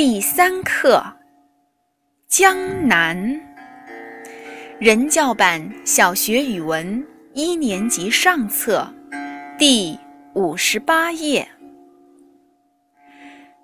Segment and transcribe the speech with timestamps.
[0.00, 1.02] 第三课
[2.28, 3.18] 《江南》，
[4.78, 8.88] 人教版小学语文一年级上册，
[9.58, 9.98] 第
[10.34, 11.48] 五十八页。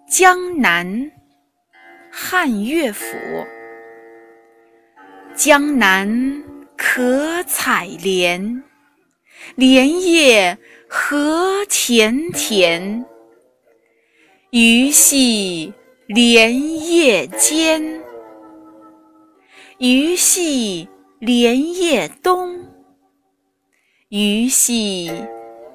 [0.09, 1.09] 江南，
[2.11, 3.17] 汉乐府。
[5.37, 6.43] 江南
[6.77, 8.65] 可采莲，
[9.55, 10.59] 莲叶
[10.89, 13.07] 何田田。
[14.51, 15.73] 鱼戏
[16.07, 18.03] 莲叶间，
[19.79, 20.87] 鱼戏
[21.19, 22.63] 莲叶东，
[24.11, 25.11] 鱼戏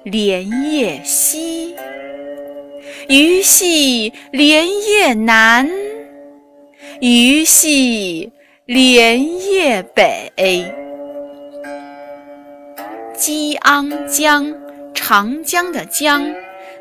[0.04, 1.74] 莲叶西，
[3.08, 5.68] 鱼戏莲叶南，
[7.00, 8.30] 鱼戏
[8.66, 10.32] 莲叶北。
[13.16, 14.54] 激昂江，
[14.94, 16.22] 长江的江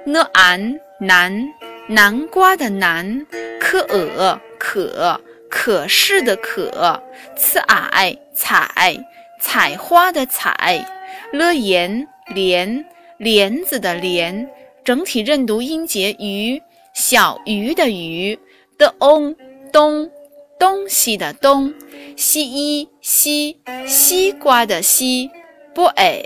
[0.05, 1.47] ，n an 南。
[1.89, 3.25] 南瓜的南，
[3.59, 5.19] 可呃可
[5.49, 7.01] 可是的可，
[7.35, 8.95] 刺矮采
[9.41, 10.85] 采花的采，
[11.33, 12.85] 了言莲
[13.17, 14.47] 莲子的莲，
[14.83, 16.61] 整体认读音节鱼
[16.93, 18.37] 小鱼的鱼
[18.77, 19.35] 的翁
[19.73, 20.07] 东
[20.59, 21.73] 东西的东，
[22.15, 25.31] 西一西西瓜的西，
[25.73, 26.23] 不哎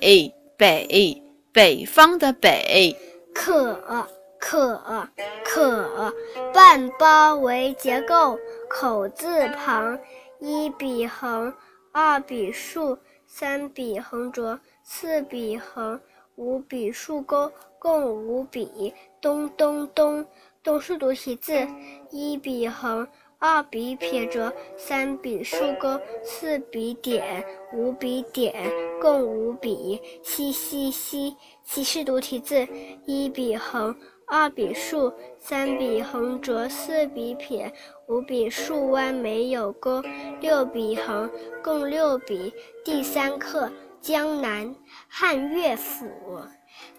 [0.57, 1.23] 北
[1.53, 2.93] 北方的北，
[3.33, 4.05] 可。
[4.45, 5.07] 可
[5.45, 6.13] 可
[6.53, 8.37] 半包围结构，
[8.69, 9.97] 口字旁，
[10.39, 11.51] 一笔横，
[11.93, 15.99] 二笔竖，三笔横折，四笔横，
[16.35, 18.93] 五笔竖钩，共五笔。
[19.21, 20.25] 咚咚咚，
[20.61, 21.65] 动是读体字，
[22.11, 23.07] 一笔横，
[23.39, 28.53] 二笔撇折，三笔竖钩，四笔点，五笔点，
[29.01, 30.01] 共五笔。
[30.21, 32.67] 西西西，西是读体字，
[33.05, 33.95] 一笔横。
[34.25, 37.71] 二笔竖，三笔横折，四笔撇，
[38.07, 40.01] 五笔竖弯没有钩，
[40.39, 41.29] 六笔横，
[41.63, 42.53] 共六笔。
[42.83, 43.67] 第三课
[44.01, 44.67] 《江南》
[45.07, 46.07] 汉乐府。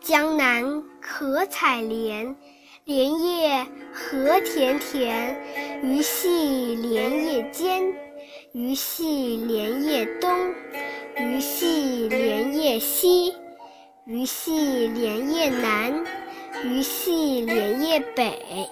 [0.01, 2.37] 江南可采莲，
[2.85, 5.43] 莲叶何田田。
[5.83, 7.83] 鱼戏莲叶间，
[8.53, 10.31] 鱼戏莲叶东，
[11.19, 13.35] 鱼戏莲叶西，
[14.07, 16.05] 鱼戏莲叶南。
[16.63, 18.69] 鱼戏莲叶北。